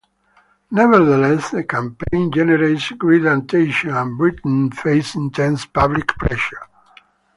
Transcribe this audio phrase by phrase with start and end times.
[0.71, 6.65] Nevertheless, the campaign generates great attention, and Britain faces intense public pressure.